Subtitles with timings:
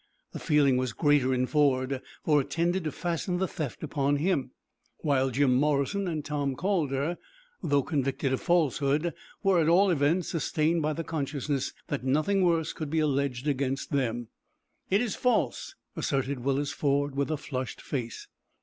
[0.31, 4.49] The feeling was greater in Ford, for it tended to fasten the theft upon him,
[5.01, 7.19] while Jim Morrison and Tom Calder,
[7.61, 12.73] though convicted of falsehood, were at all events sustained by the consciousness that nothing worse
[12.73, 14.29] could be alleged against them.
[14.89, 18.27] "It is false!" asserted Willis Ford, with a flushed face.